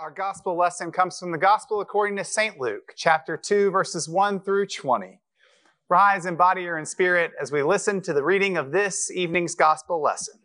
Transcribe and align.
Our 0.00 0.12
gospel 0.12 0.56
lesson 0.56 0.92
comes 0.92 1.18
from 1.18 1.32
the 1.32 1.38
gospel 1.38 1.80
according 1.80 2.18
to 2.18 2.24
St. 2.24 2.60
Luke, 2.60 2.92
chapter 2.94 3.36
2, 3.36 3.72
verses 3.72 4.08
1 4.08 4.38
through 4.38 4.66
20. 4.66 5.18
Rise 5.88 6.24
in 6.24 6.36
body 6.36 6.68
or 6.68 6.78
in 6.78 6.86
spirit 6.86 7.32
as 7.40 7.50
we 7.50 7.64
listen 7.64 8.00
to 8.02 8.12
the 8.12 8.22
reading 8.22 8.56
of 8.56 8.70
this 8.70 9.10
evening's 9.10 9.56
gospel 9.56 10.00
lesson. 10.00 10.38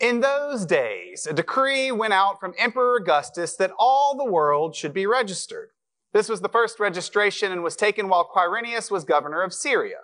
In 0.00 0.20
those 0.20 0.64
days, 0.64 1.26
a 1.26 1.34
decree 1.34 1.92
went 1.92 2.14
out 2.14 2.40
from 2.40 2.54
Emperor 2.56 2.96
Augustus 2.96 3.54
that 3.56 3.72
all 3.78 4.16
the 4.16 4.24
world 4.24 4.74
should 4.74 4.94
be 4.94 5.04
registered. 5.04 5.72
This 6.14 6.30
was 6.30 6.40
the 6.40 6.48
first 6.48 6.80
registration 6.80 7.52
and 7.52 7.62
was 7.62 7.76
taken 7.76 8.08
while 8.08 8.30
Quirinius 8.34 8.90
was 8.90 9.04
governor 9.04 9.42
of 9.42 9.52
Syria. 9.52 9.98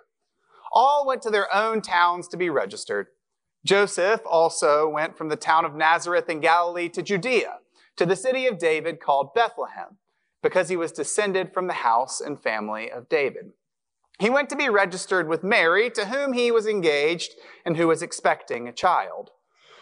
All 0.71 1.07
went 1.07 1.23
to 1.23 1.31
their 1.31 1.51
own 1.51 1.81
towns 1.81 2.27
to 2.27 2.37
be 2.37 2.51
registered. 2.51 3.07
Joseph 3.65 4.21
also 4.25 4.89
went 4.89 5.17
from 5.17 5.29
the 5.29 5.35
town 5.35 5.63
of 5.63 5.75
Nazareth 5.75 6.29
in 6.29 6.41
Galilee 6.41 6.89
to 6.89 7.01
Judea, 7.01 7.59
to 7.95 8.05
the 8.05 8.15
city 8.15 8.45
of 8.45 8.57
David 8.57 8.99
called 8.99 9.33
Bethlehem, 9.33 9.97
because 10.41 10.67
he 10.67 10.75
was 10.75 10.91
descended 10.91 11.53
from 11.53 11.67
the 11.67 11.73
house 11.73 12.19
and 12.19 12.41
family 12.41 12.91
of 12.91 13.07
David. 13.07 13.51
He 14.19 14.29
went 14.29 14.49
to 14.49 14.55
be 14.55 14.69
registered 14.69 15.27
with 15.27 15.43
Mary, 15.43 15.89
to 15.91 16.05
whom 16.05 16.33
he 16.33 16.51
was 16.51 16.67
engaged 16.67 17.31
and 17.65 17.77
who 17.77 17.87
was 17.87 18.01
expecting 18.01 18.67
a 18.67 18.73
child. 18.73 19.31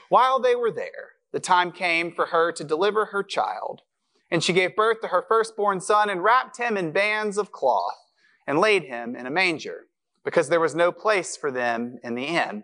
While 0.10 0.40
they 0.40 0.56
were 0.56 0.72
there, 0.72 1.14
the 1.32 1.40
time 1.40 1.72
came 1.72 2.12
for 2.12 2.28
her 2.28 2.52
to 2.52 2.64
deliver 2.64 3.06
her 3.06 3.24
child. 3.24 3.82
And 4.30 4.44
she 4.44 4.54
gave 4.54 4.76
birth 4.76 5.02
to 5.02 5.08
her 5.08 5.26
firstborn 5.28 5.82
son 5.82 6.10
and 6.10 6.24
wrapped 6.24 6.58
him 6.58 6.78
in 6.78 6.92
bands 6.92 7.38
of 7.38 7.52
cloth 7.52 7.98
and 8.48 8.60
laid 8.60 8.84
him 8.84 9.16
in 9.16 9.26
a 9.26 9.32
manger 9.32 9.88
because 10.24 10.50
there 10.50 10.60
was 10.60 10.76
no 10.76 10.92
place 10.92 11.36
for 11.36 11.52
them 11.52 11.98
in 12.04 12.16
the 12.16 12.26
inn. 12.26 12.64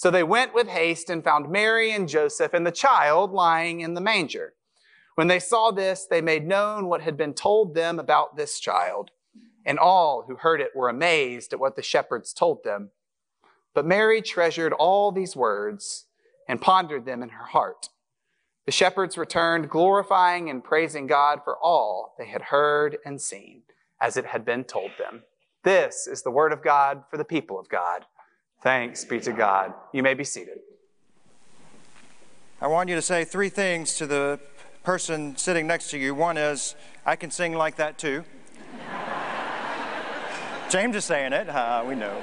So 0.00 0.10
they 0.10 0.22
went 0.22 0.54
with 0.54 0.66
haste 0.66 1.10
and 1.10 1.22
found 1.22 1.50
Mary 1.50 1.90
and 1.92 2.08
Joseph 2.08 2.54
and 2.54 2.66
the 2.66 2.72
child 2.72 3.32
lying 3.32 3.80
in 3.80 3.92
the 3.92 4.00
manger. 4.00 4.54
When 5.14 5.26
they 5.26 5.38
saw 5.38 5.72
this, 5.72 6.06
they 6.06 6.22
made 6.22 6.46
known 6.46 6.86
what 6.86 7.02
had 7.02 7.18
been 7.18 7.34
told 7.34 7.74
them 7.74 7.98
about 7.98 8.34
this 8.34 8.58
child. 8.58 9.10
And 9.66 9.78
all 9.78 10.24
who 10.26 10.36
heard 10.36 10.62
it 10.62 10.74
were 10.74 10.88
amazed 10.88 11.52
at 11.52 11.60
what 11.60 11.76
the 11.76 11.82
shepherds 11.82 12.32
told 12.32 12.64
them. 12.64 12.92
But 13.74 13.84
Mary 13.84 14.22
treasured 14.22 14.72
all 14.72 15.12
these 15.12 15.36
words 15.36 16.06
and 16.48 16.62
pondered 16.62 17.04
them 17.04 17.22
in 17.22 17.28
her 17.28 17.44
heart. 17.44 17.90
The 18.64 18.72
shepherds 18.72 19.18
returned, 19.18 19.68
glorifying 19.68 20.48
and 20.48 20.64
praising 20.64 21.08
God 21.08 21.40
for 21.44 21.58
all 21.58 22.14
they 22.16 22.28
had 22.28 22.40
heard 22.40 22.96
and 23.04 23.20
seen, 23.20 23.64
as 24.00 24.16
it 24.16 24.24
had 24.24 24.46
been 24.46 24.64
told 24.64 24.92
them. 24.98 25.24
This 25.62 26.06
is 26.06 26.22
the 26.22 26.30
word 26.30 26.54
of 26.54 26.62
God 26.62 27.04
for 27.10 27.18
the 27.18 27.24
people 27.26 27.60
of 27.60 27.68
God. 27.68 28.06
Thanks 28.62 29.04
be 29.04 29.20
to 29.20 29.32
God. 29.32 29.72
You 29.92 30.02
may 30.02 30.14
be 30.14 30.24
seated. 30.24 30.58
I 32.60 32.66
want 32.66 32.90
you 32.90 32.94
to 32.94 33.02
say 33.02 33.24
three 33.24 33.48
things 33.48 33.96
to 33.96 34.06
the 34.06 34.38
person 34.82 35.36
sitting 35.36 35.66
next 35.66 35.90
to 35.90 35.98
you. 35.98 36.14
One 36.14 36.36
is, 36.36 36.74
I 37.06 37.16
can 37.16 37.30
sing 37.30 37.54
like 37.54 37.76
that 37.76 37.96
too. 37.96 38.24
James 40.68 40.94
is 40.94 41.04
saying 41.04 41.32
it. 41.32 41.48
Uh, 41.48 41.84
we 41.86 41.94
know. 41.94 42.22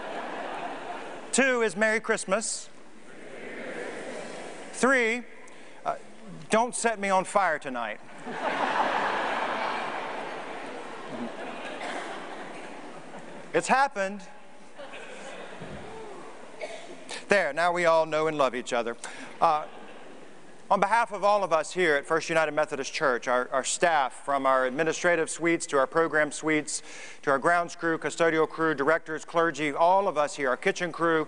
Two 1.31 1.63
is 1.63 1.75
Merry 1.75 1.99
Christmas. 1.99 2.69
Three, 4.73 5.23
uh, 5.85 5.95
don't 6.51 6.75
set 6.75 6.99
me 6.99 7.09
on 7.09 7.25
fire 7.25 7.57
tonight. 7.57 7.99
It's 13.53 13.69
happened. 13.69 14.21
There, 17.29 17.51
now 17.51 17.73
we 17.73 17.83
all 17.83 18.05
know 18.05 18.27
and 18.27 18.38
love 18.38 18.55
each 18.55 18.71
other. 18.71 18.95
Uh, 19.41 19.65
on 20.71 20.79
behalf 20.79 21.11
of 21.11 21.25
all 21.25 21.43
of 21.43 21.51
us 21.51 21.73
here 21.73 21.95
at 21.95 22.05
First 22.05 22.29
United 22.29 22.53
Methodist 22.53 22.93
Church, 22.93 23.27
our, 23.27 23.49
our, 23.51 23.65
staff, 23.65 24.13
from 24.23 24.45
our 24.45 24.65
administrative 24.65 25.29
suites 25.29 25.65
to 25.67 25.77
our 25.77 25.88
program 25.88 26.31
suites, 26.31 26.81
to 27.23 27.31
our 27.31 27.38
grounds 27.38 27.75
crew, 27.75 27.97
custodial 27.97 28.47
crew, 28.47 28.73
directors, 28.73 29.25
clergy, 29.25 29.73
all 29.73 30.07
of 30.07 30.17
us 30.17 30.38
here, 30.38 30.49
our 30.49 30.55
kitchen 30.55 30.93
crew, 30.93 31.27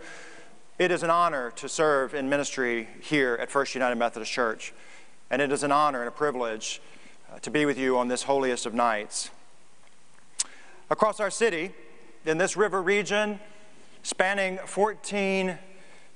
it 0.78 0.90
is 0.90 1.04
an 1.04 1.10
honor 1.10 1.52
to 1.58 1.68
serve 1.68 2.14
in 2.14 2.30
ministry 2.30 2.88
here 3.02 3.38
at 3.42 3.52
First 3.52 3.76
United 3.76 3.98
Methodist 3.98 4.32
Church. 4.32 4.74
And 5.30 5.42
it 5.42 5.52
is 5.52 5.64
an 5.64 5.72
honor 5.74 6.00
and 6.00 6.08
a 6.08 6.12
privilege 6.12 6.82
uh, 7.30 7.40
to 7.40 7.52
be 7.52 7.66
with 7.66 7.78
you 7.78 7.98
on 7.98 8.08
this 8.08 8.24
holiest 8.24 8.66
of 8.66 8.74
nights. 8.74 9.32
Across 10.90 11.20
our 11.20 11.30
city, 11.30 11.74
in 12.26 12.38
this 12.38 12.56
river 12.56 12.82
region, 12.82 13.42
spanning 14.04 14.60
14 14.66 15.58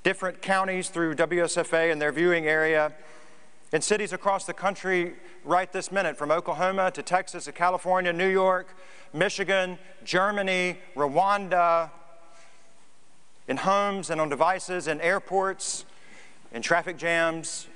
different 0.04 0.42
counties 0.42 0.90
through 0.90 1.16
WSFA 1.16 1.90
and 1.90 2.00
their 2.00 2.12
viewing 2.12 2.46
area, 2.46 2.92
in 3.72 3.80
cities 3.80 4.12
across 4.12 4.44
the 4.44 4.52
country 4.52 5.14
right 5.44 5.72
this 5.72 5.90
minute, 5.90 6.16
from 6.16 6.30
Oklahoma 6.30 6.90
to 6.92 7.02
Texas 7.02 7.46
to 7.46 7.52
California, 7.52 8.12
New 8.12 8.28
York, 8.28 8.76
Michigan, 9.12 9.78
Germany, 10.04 10.78
Rwanda, 10.94 11.90
in 13.48 13.56
homes 13.56 14.10
and 14.10 14.20
on 14.20 14.28
devices, 14.28 14.86
in 14.86 15.00
airports, 15.00 15.86
in 16.52 16.62
traffic 16.62 16.98
jams, 16.98 17.66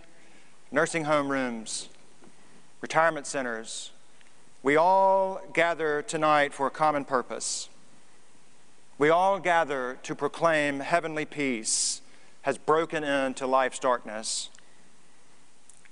nursing 0.70 1.04
home 1.04 1.30
rooms, 1.30 1.88
retirement 2.82 3.26
centers. 3.26 3.90
We 4.62 4.76
all 4.76 5.40
gather 5.54 6.02
tonight 6.02 6.52
for 6.52 6.66
a 6.66 6.70
common 6.70 7.06
purpose. 7.06 7.70
We 8.98 9.08
all 9.08 9.38
gather 9.38 9.98
to 10.02 10.14
proclaim 10.14 10.80
heavenly 10.80 11.24
peace 11.24 12.02
has 12.42 12.58
broken 12.58 13.04
into 13.04 13.46
life's 13.46 13.78
darkness. 13.78 14.50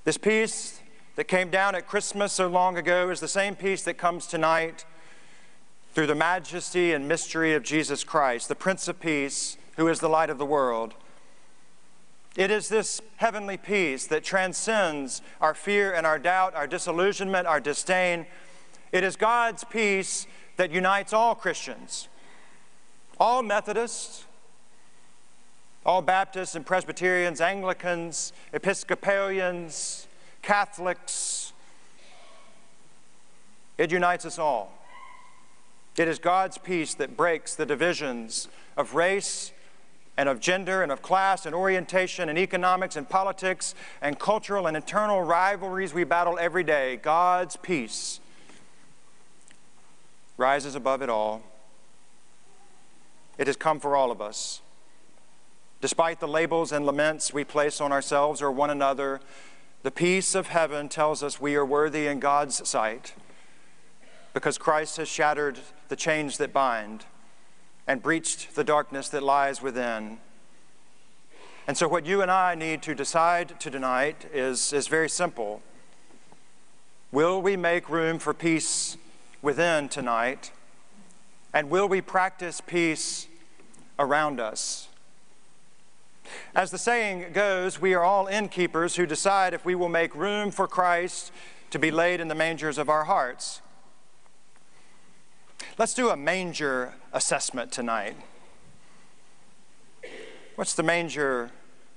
This 0.05 0.17
peace 0.17 0.81
that 1.17 1.25
came 1.25 1.51
down 1.51 1.75
at 1.75 1.87
Christmas 1.87 2.33
so 2.33 2.47
long 2.47 2.77
ago 2.77 3.11
is 3.11 3.21
the 3.21 3.29
same 3.29 3.57
peace 3.57 3.83
that 3.83 3.95
comes 3.95 4.27
tonight 4.27 4.85
through 5.95 6.07
the 6.07 6.15
majesty 6.15 6.93
and 6.93 7.09
mystery 7.09 7.55
of 7.55 7.63
Jesus 7.63 8.05
Christ, 8.05 8.49
the 8.49 8.55
Prince 8.55 8.87
of 8.87 9.01
Peace, 9.01 9.57
who 9.77 9.89
is 9.89 10.01
the 10.01 10.09
light 10.09 10.31
of 10.31 10.39
the 10.39 10.47
world. 10.47 10.95
It 12.37 12.51
is 12.51 12.69
this 12.69 13.01
heavenly 13.17 13.57
peace 13.57 14.07
that 14.09 14.23
transcends 14.23 15.23
our 15.41 15.55
fear 15.55 15.93
and 15.93 16.07
our 16.07 16.19
doubt, 16.19 16.55
our 16.55 16.67
disillusionment, 16.67 17.47
our 17.47 17.61
disdain. 17.61 18.27
It 18.93 19.03
is 19.05 19.17
God's 19.17 19.65
peace 19.65 20.27
that 20.57 20.71
unites 20.71 21.13
all 21.13 21.35
Christians 21.35 22.09
all 23.19 23.43
Methodists, 23.43 24.26
all 25.87 26.03
Baptists 26.03 26.57
and 26.57 26.67
Presbyterians, 26.67 27.41
Anglicans, 27.41 28.33
Episcopalians, 28.53 30.09
Catholics. 30.43 31.53
It 33.79 33.93
unites 33.93 34.27
us 34.27 34.37
all. 34.37 34.73
It 35.97 36.09
is 36.09 36.19
God's 36.19 36.59
peace 36.59 36.93
that 36.95 37.17
breaks 37.17 37.55
the 37.55 37.65
divisions 37.65 38.49
of 38.77 38.97
race 38.97 39.53
and 40.17 40.29
of 40.29 40.41
gender 40.41 40.83
and 40.83 40.91
of 40.91 41.03
class 41.03 41.47
and 41.47 41.55
orientation 41.55 42.29
and 42.29 42.37
economics 42.37 42.97
and 42.97 43.09
politics 43.09 43.75
and 44.03 44.19
cultural 44.19 44.67
and 44.67 44.77
internal 44.77 45.23
rivalries 45.23 45.95
we 45.95 46.03
battle 46.03 46.37
every 46.41 46.65
day. 46.65 46.97
God's 46.97 47.55
peace 47.57 48.19
rises 50.37 50.75
above 50.75 51.01
it 51.01 51.09
all. 51.09 51.43
It 53.39 53.47
has 53.47 53.57
come 53.57 53.79
for 53.79 53.95
all 53.95 54.11
of 54.11 54.21
us. 54.21 54.63
Despite 55.81 56.21
the 56.21 56.29
labels 56.29 56.73
and 56.73 56.87
laments 56.87 57.33
we 57.33 57.45
place 57.45 57.81
on 57.81 57.93
ourselves 57.93 58.41
or 58.43 58.51
one 58.51 58.71
another, 58.71 59.21
The 59.87 59.93
peace 59.93 60.35
of 60.35 60.49
heaven 60.49 60.89
tells 60.89 61.23
us 61.23 61.41
we 61.41 61.55
are 61.55 61.65
worthy 61.65 62.09
in 62.09 62.19
God's 62.19 62.69
sight 62.69 63.15
because 64.35 64.59
Christ 64.59 64.97
has 64.97 65.07
shattered 65.07 65.61
the 65.87 65.95
chains 65.95 66.39
that 66.39 66.53
bind 66.53 67.05
and 67.87 68.03
breached 68.03 68.57
the 68.57 68.65
darkness 68.65 69.09
that 69.11 69.23
lies 69.23 69.63
within. 69.63 70.19
And 71.69 71.77
so, 71.77 71.87
what 71.87 72.05
you 72.05 72.21
and 72.21 72.33
I 72.33 72.57
need 72.57 72.83
to 72.83 72.97
decide 72.97 73.61
tonight 73.61 74.27
is, 74.33 74.73
is 74.73 74.89
very 74.89 75.09
simple. 75.09 75.63
Will 77.13 77.41
we 77.41 77.57
make 77.57 77.89
room 77.89 78.19
for 78.19 78.35
peace 78.35 78.97
within 79.41 79.89
tonight? 79.89 80.51
And 81.55 81.71
will 81.71 81.89
we 81.89 82.01
practice 82.01 82.61
peace 82.61 83.29
around 84.01 84.41
us? 84.41 84.89
As 86.55 86.71
the 86.71 86.79
saying 86.79 87.33
goes, 87.33 87.81
we 87.81 87.95
are 87.95 88.05
all 88.05 88.27
innkeepers 88.27 88.97
who 88.97 89.07
decide 89.07 89.55
if 89.55 89.65
we 89.65 89.75
will 89.75 89.89
make 89.89 90.15
room 90.15 90.51
for 90.51 90.67
Christ 90.67 91.33
to 91.71 91.79
be 91.79 91.91
laid 91.91 92.21
in 92.21 92.29
the 92.29 92.35
mangers 92.35 92.79
of 92.79 92.89
our 92.89 93.05
hearts. 93.05 93.61
Let's 95.79 95.95
do 95.95 96.11
a 96.11 96.17
manger 96.17 96.95
assessment 97.13 97.73
tonight. 97.73 98.17
What's 100.55 100.75
the 100.75 100.83
manger 100.83 101.51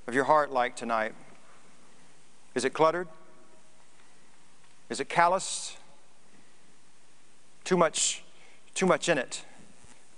of 0.08 0.14
your 0.14 0.26
heart 0.26 0.52
like 0.52 0.76
tonight? 0.76 1.14
Is 2.56 2.66
it 2.66 2.74
cluttered? 2.74 3.08
Is 4.90 5.00
it 5.00 5.08
calloused? 5.08 5.78
Too 7.64 7.78
much, 7.78 8.24
too 8.74 8.86
much 8.86 9.08
in 9.08 9.18
it. 9.18 9.46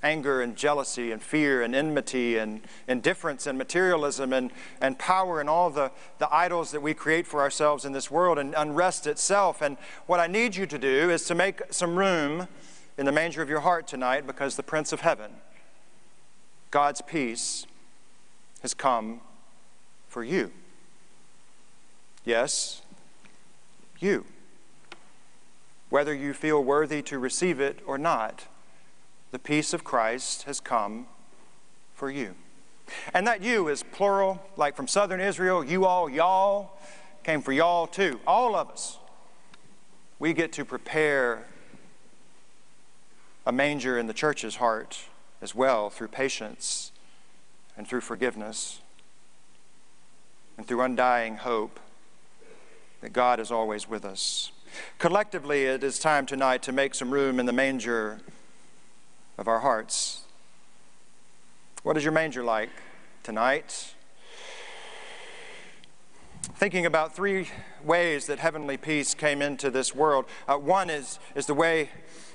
Anger 0.03 0.41
and 0.41 0.55
jealousy 0.55 1.11
and 1.11 1.21
fear 1.21 1.61
and 1.61 1.75
enmity 1.75 2.37
and 2.37 2.61
indifference 2.87 3.45
and 3.45 3.57
materialism 3.57 4.33
and, 4.33 4.51
and 4.81 4.97
power 4.97 5.39
and 5.39 5.49
all 5.49 5.69
the, 5.69 5.91
the 6.17 6.33
idols 6.33 6.71
that 6.71 6.81
we 6.81 6.93
create 6.93 7.27
for 7.27 7.41
ourselves 7.41 7.85
in 7.85 7.91
this 7.91 8.09
world 8.09 8.39
and 8.39 8.55
unrest 8.57 9.05
itself. 9.05 9.61
And 9.61 9.77
what 10.07 10.19
I 10.19 10.27
need 10.27 10.55
you 10.55 10.65
to 10.65 10.79
do 10.79 11.09
is 11.09 11.25
to 11.25 11.35
make 11.35 11.61
some 11.69 11.95
room 11.95 12.47
in 12.97 13.05
the 13.05 13.11
manger 13.11 13.41
of 13.41 13.49
your 13.49 13.61
heart 13.61 13.87
tonight 13.87 14.25
because 14.25 14.55
the 14.55 14.63
Prince 14.63 14.91
of 14.91 15.01
Heaven, 15.01 15.31
God's 16.71 17.01
peace, 17.01 17.65
has 18.61 18.73
come 18.73 19.21
for 20.07 20.23
you. 20.23 20.51
Yes, 22.25 22.81
you. 23.99 24.25
Whether 25.89 26.13
you 26.13 26.33
feel 26.33 26.63
worthy 26.63 27.01
to 27.03 27.17
receive 27.17 27.59
it 27.59 27.79
or 27.85 27.97
not, 27.97 28.45
the 29.31 29.39
peace 29.39 29.73
of 29.73 29.83
Christ 29.83 30.43
has 30.43 30.59
come 30.59 31.07
for 31.93 32.11
you. 32.11 32.35
And 33.13 33.25
that 33.27 33.41
you 33.41 33.69
is 33.69 33.83
plural, 33.83 34.41
like 34.57 34.75
from 34.75 34.87
southern 34.87 35.21
Israel, 35.21 35.63
you 35.63 35.85
all, 35.85 36.09
y'all, 36.09 36.77
came 37.23 37.41
for 37.41 37.53
y'all 37.53 37.87
too. 37.87 38.19
All 38.27 38.55
of 38.55 38.69
us. 38.69 38.97
We 40.19 40.33
get 40.33 40.51
to 40.53 40.65
prepare 40.65 41.45
a 43.45 43.51
manger 43.51 43.97
in 43.97 44.07
the 44.07 44.13
church's 44.13 44.57
heart 44.57 45.05
as 45.41 45.55
well 45.55 45.89
through 45.89 46.09
patience 46.09 46.91
and 47.75 47.87
through 47.87 48.01
forgiveness 48.01 48.81
and 50.57 50.67
through 50.67 50.81
undying 50.81 51.37
hope 51.37 51.79
that 53.01 53.13
God 53.13 53.39
is 53.39 53.49
always 53.49 53.89
with 53.89 54.05
us. 54.05 54.51
Collectively, 54.99 55.63
it 55.63 55.83
is 55.83 55.97
time 55.97 56.25
tonight 56.25 56.61
to 56.63 56.71
make 56.71 56.93
some 56.93 57.11
room 57.11 57.39
in 57.39 57.45
the 57.45 57.53
manger 57.53 58.19
of 59.41 59.47
our 59.47 59.59
hearts. 59.61 60.21
What 61.81 61.97
is 61.97 62.03
your 62.03 62.13
manger 62.13 62.43
like 62.43 62.69
tonight? 63.23 63.95
Thinking 66.43 66.85
about 66.85 67.15
three 67.15 67.47
ways 67.83 68.27
that 68.27 68.37
heavenly 68.37 68.77
peace 68.77 69.15
came 69.15 69.41
into 69.41 69.71
this 69.71 69.95
world. 69.95 70.25
Uh, 70.47 70.57
one 70.57 70.91
is, 70.91 71.17
is 71.33 71.47
the 71.47 71.55
way 71.55 71.89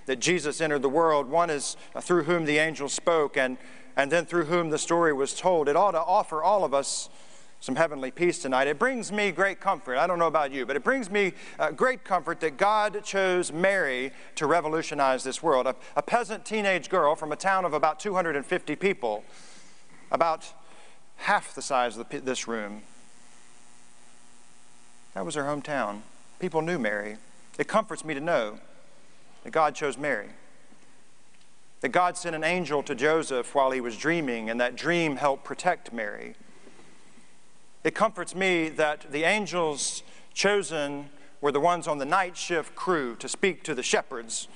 that 0.06 0.18
Jesus 0.18 0.60
entered 0.60 0.82
the 0.82 0.88
world. 0.88 1.30
One 1.30 1.48
is 1.48 1.76
uh, 1.94 2.00
through 2.00 2.24
whom 2.24 2.44
the 2.44 2.58
angel 2.58 2.88
spoke, 2.88 3.36
and, 3.36 3.56
and 3.96 4.10
then 4.10 4.26
through 4.26 4.46
whom 4.46 4.70
the 4.70 4.78
story 4.78 5.12
was 5.12 5.32
told. 5.32 5.68
It 5.68 5.76
ought 5.76 5.92
to 5.92 6.02
offer 6.02 6.42
all 6.42 6.64
of 6.64 6.74
us 6.74 7.08
some 7.60 7.76
heavenly 7.76 8.10
peace 8.10 8.38
tonight. 8.38 8.68
It 8.68 8.78
brings 8.78 9.10
me 9.10 9.32
great 9.32 9.60
comfort. 9.60 9.98
I 9.98 10.06
don't 10.06 10.18
know 10.18 10.26
about 10.26 10.52
you, 10.52 10.66
but 10.66 10.76
it 10.76 10.84
brings 10.84 11.10
me 11.10 11.32
uh, 11.58 11.70
great 11.70 12.04
comfort 12.04 12.40
that 12.40 12.56
God 12.56 13.02
chose 13.04 13.52
Mary 13.52 14.12
to 14.36 14.46
revolutionize 14.46 15.24
this 15.24 15.42
world. 15.42 15.66
A, 15.66 15.74
a, 15.96 16.02
peasant 16.02 16.44
teenage 16.44 16.88
girl 16.88 17.14
from 17.16 17.32
a 17.32 17.36
town 17.36 17.64
of 17.64 17.72
about 17.72 17.98
250 17.98 18.76
people, 18.76 19.24
about 20.10 20.52
half 21.16 21.54
the 21.54 21.62
size 21.62 21.96
of 21.96 22.08
the, 22.08 22.20
this 22.20 22.46
room. 22.46 22.82
That 25.14 25.24
was 25.24 25.34
her 25.34 25.44
hometown. 25.44 26.02
People 26.38 26.60
knew 26.60 26.78
Mary. 26.78 27.16
It 27.58 27.68
comforts 27.68 28.04
me 28.04 28.12
to 28.12 28.20
know 28.20 28.58
that 29.44 29.50
God 29.50 29.74
chose 29.74 29.96
Mary. 29.96 30.28
That 31.80 31.88
God 31.88 32.18
sent 32.18 32.36
an 32.36 32.44
angel 32.44 32.82
to 32.82 32.94
Joseph 32.94 33.54
while 33.54 33.70
he 33.70 33.80
was 33.80 33.96
dreaming, 33.96 34.50
and 34.50 34.60
that 34.60 34.76
dream 34.76 35.16
helped 35.16 35.44
protect 35.44 35.92
Mary. 35.92 36.34
It 37.86 37.94
comforts 37.94 38.34
me 38.34 38.68
that 38.70 39.12
the 39.12 39.22
angels 39.22 40.02
chosen 40.34 41.08
were 41.40 41.52
the 41.52 41.60
ones 41.60 41.86
on 41.86 41.98
the 41.98 42.04
night 42.04 42.36
shift 42.36 42.74
crew 42.74 43.14
to 43.20 43.28
speak 43.28 43.62
to 43.62 43.76
the 43.76 43.82
shepherds, 43.84 44.48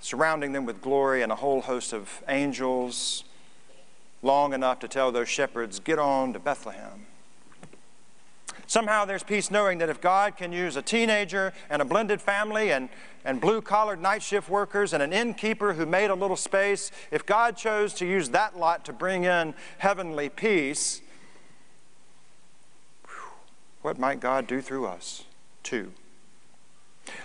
surrounding 0.00 0.50
them 0.50 0.66
with 0.66 0.82
glory 0.82 1.22
and 1.22 1.30
a 1.30 1.36
whole 1.36 1.60
host 1.60 1.92
of 1.92 2.20
angels, 2.26 3.22
long 4.22 4.54
enough 4.54 4.80
to 4.80 4.88
tell 4.88 5.12
those 5.12 5.28
shepherds, 5.28 5.78
Get 5.78 6.00
on 6.00 6.32
to 6.32 6.40
Bethlehem. 6.40 7.06
Somehow 8.66 9.04
there's 9.04 9.22
peace 9.22 9.52
knowing 9.52 9.78
that 9.78 9.88
if 9.88 10.00
God 10.00 10.36
can 10.36 10.50
use 10.50 10.74
a 10.74 10.82
teenager 10.82 11.52
and 11.70 11.80
a 11.80 11.84
blended 11.84 12.20
family 12.20 12.72
and, 12.72 12.88
and 13.24 13.40
blue 13.40 13.62
collared 13.62 14.02
night 14.02 14.20
shift 14.20 14.50
workers 14.50 14.92
and 14.92 15.00
an 15.00 15.12
innkeeper 15.12 15.74
who 15.74 15.86
made 15.86 16.10
a 16.10 16.14
little 16.16 16.36
space, 16.36 16.90
if 17.12 17.24
God 17.24 17.56
chose 17.56 17.94
to 17.94 18.04
use 18.04 18.30
that 18.30 18.58
lot 18.58 18.84
to 18.86 18.92
bring 18.92 19.22
in 19.22 19.54
heavenly 19.78 20.28
peace, 20.28 21.02
what 23.82 23.98
might 23.98 24.20
God 24.20 24.46
do 24.46 24.60
through 24.60 24.86
us 24.86 25.24
too? 25.62 25.92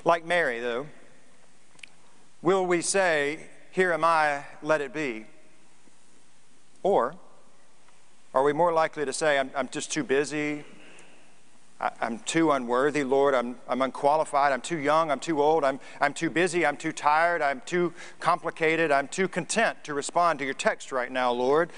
Like 0.06 0.26
Mary, 0.26 0.60
though, 0.60 0.88
will 2.42 2.66
we 2.66 2.82
say, 2.82 3.40
Here 3.72 3.92
am 3.92 4.04
I, 4.04 4.46
let 4.62 4.82
it 4.82 4.94
be? 4.94 5.26
Or 6.84 7.16
are 8.34 8.44
we 8.44 8.54
more 8.54 8.74
likely 8.74 9.06
to 9.06 9.14
say, 9.14 9.40
I'm, 9.40 9.52
I'm 9.56 9.70
just 9.70 9.92
too 9.92 10.04
busy, 10.04 10.64
I, 11.84 11.92
am 12.02 12.20
too 12.20 12.52
unworthy, 12.52 13.04
Lord. 13.04 13.34
I'm, 13.34 13.58
I'm 13.68 13.82
unqualified. 13.82 14.54
I'm 14.54 14.62
too 14.62 14.78
young. 14.78 15.12
I'm 15.12 15.20
too 15.20 15.42
old. 15.42 15.66
I'm, 15.66 15.82
I'm 16.00 16.14
too 16.14 16.30
busy. 16.30 16.66
I'm 16.66 16.78
too 16.78 16.94
tired. 16.94 17.42
I'm 17.42 17.62
too 17.66 17.94
complicated. 18.22 18.90
I'm 18.90 19.10
too 19.10 19.28
content 19.28 19.84
to 19.84 19.94
respond 19.94 20.40
to 20.40 20.46
your 20.46 20.54
text 20.54 20.94
right 20.94 21.12
now, 21.12 21.32
Lord. 21.34 21.72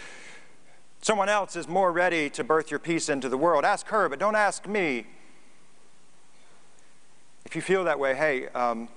Someone 1.06 1.30
else 1.30 1.56
is 1.56 1.68
more 1.68 1.92
ready 1.92 2.32
to 2.32 2.44
birth 2.44 2.72
your 2.72 2.80
peace 2.80 3.10
into 3.10 3.30
the 3.30 3.38
world. 3.38 3.64
Ask 3.64 3.90
her, 3.90 4.10
but 4.10 4.18
don't 4.18 4.36
ask 4.36 4.68
me. 4.68 5.06
If 7.46 7.56
you 7.56 7.62
feel 7.62 7.84
that 7.84 8.00
way, 8.00 8.16
hey, 8.16 8.48
um, 8.56 8.90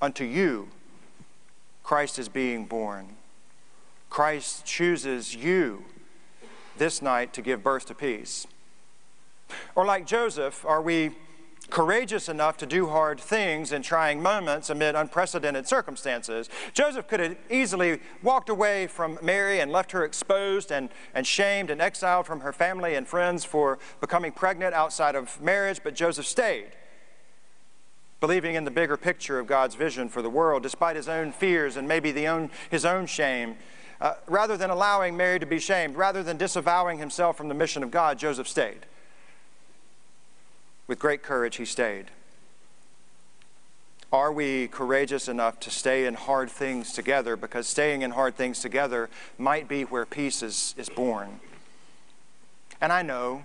unto 0.00 0.22
you, 0.22 0.68
Christ 1.82 2.20
is 2.20 2.28
being 2.28 2.64
born. 2.66 3.16
Christ 4.08 4.64
chooses 4.64 5.34
you 5.34 5.84
this 6.78 7.02
night 7.02 7.32
to 7.32 7.42
give 7.42 7.60
birth 7.60 7.86
to 7.86 7.94
peace. 7.96 8.46
Or 9.74 9.84
like 9.84 10.06
Joseph, 10.06 10.64
are 10.64 10.80
we 10.80 11.10
courageous 11.72 12.28
enough 12.28 12.58
to 12.58 12.66
do 12.66 12.88
hard 12.88 13.18
things 13.18 13.72
in 13.72 13.80
trying 13.80 14.22
moments 14.22 14.68
amid 14.68 14.94
unprecedented 14.94 15.66
circumstances. 15.66 16.50
Joseph 16.74 17.08
could 17.08 17.18
have 17.18 17.34
easily 17.50 17.98
walked 18.22 18.50
away 18.50 18.86
from 18.86 19.18
Mary 19.22 19.58
and 19.58 19.72
left 19.72 19.92
her 19.92 20.04
exposed 20.04 20.70
and, 20.70 20.90
and 21.14 21.26
shamed 21.26 21.70
and 21.70 21.80
exiled 21.80 22.26
from 22.26 22.40
her 22.40 22.52
family 22.52 22.94
and 22.94 23.08
friends 23.08 23.42
for 23.42 23.78
becoming 24.02 24.32
pregnant 24.32 24.74
outside 24.74 25.14
of 25.14 25.40
marriage, 25.40 25.80
but 25.82 25.94
Joseph 25.94 26.26
stayed, 26.26 26.72
believing 28.20 28.54
in 28.54 28.66
the 28.66 28.70
bigger 28.70 28.98
picture 28.98 29.38
of 29.38 29.46
God's 29.46 29.74
vision 29.74 30.10
for 30.10 30.20
the 30.20 30.28
world, 30.28 30.62
despite 30.62 30.94
his 30.94 31.08
own 31.08 31.32
fears 31.32 31.78
and 31.78 31.88
maybe 31.88 32.12
the 32.12 32.28
own, 32.28 32.50
his 32.68 32.84
own 32.84 33.06
shame. 33.06 33.56
Uh, 33.98 34.14
rather 34.26 34.58
than 34.58 34.68
allowing 34.68 35.16
Mary 35.16 35.38
to 35.38 35.46
be 35.46 35.58
shamed, 35.58 35.96
rather 35.96 36.22
than 36.22 36.36
disavowing 36.36 36.98
himself 36.98 37.34
from 37.38 37.48
the 37.48 37.54
mission 37.54 37.82
of 37.82 37.90
God, 37.90 38.18
Joseph 38.18 38.46
stayed. 38.46 38.84
With 40.86 40.98
great 40.98 41.22
courage, 41.22 41.56
he 41.56 41.64
stayed. 41.64 42.06
Are 44.12 44.30
we 44.30 44.68
courageous 44.68 45.26
enough 45.26 45.58
to 45.60 45.70
stay 45.70 46.04
in 46.04 46.14
hard 46.14 46.50
things 46.50 46.92
together? 46.92 47.34
Because 47.34 47.66
staying 47.66 48.02
in 48.02 48.10
hard 48.10 48.36
things 48.36 48.60
together 48.60 49.08
might 49.38 49.68
be 49.68 49.84
where 49.84 50.04
peace 50.04 50.42
is, 50.42 50.74
is 50.76 50.90
born. 50.90 51.40
And 52.80 52.92
I 52.92 53.00
know 53.00 53.44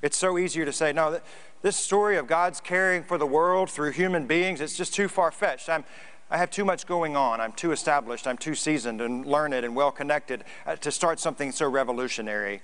it's 0.00 0.16
so 0.16 0.38
easier 0.38 0.64
to 0.64 0.72
say, 0.72 0.92
no, 0.92 1.20
this 1.62 1.76
story 1.76 2.16
of 2.16 2.28
God's 2.28 2.60
caring 2.60 3.02
for 3.02 3.18
the 3.18 3.26
world 3.26 3.70
through 3.70 3.90
human 3.90 4.26
beings, 4.28 4.60
it's 4.60 4.76
just 4.76 4.94
too 4.94 5.08
far 5.08 5.32
fetched. 5.32 5.68
I'm, 5.68 5.84
I 6.30 6.36
have 6.36 6.50
too 6.50 6.64
much 6.64 6.86
going 6.86 7.16
on. 7.16 7.40
I'm 7.40 7.52
too 7.52 7.72
established. 7.72 8.28
I'm 8.28 8.36
too 8.36 8.54
seasoned 8.54 9.00
and 9.00 9.26
learned 9.26 9.54
and 9.54 9.74
well 9.74 9.90
connected 9.90 10.44
uh, 10.66 10.76
to 10.76 10.92
start 10.92 11.18
something 11.18 11.50
so 11.50 11.68
revolutionary. 11.68 12.60